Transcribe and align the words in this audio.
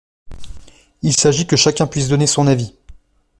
Il 1.03 1.15
s’agit 1.15 1.45
que 1.45 1.55
chacun 1.55 1.85
puisse 1.85 2.07
donner 2.07 2.25
son 2.25 2.47
avis. 2.47 2.73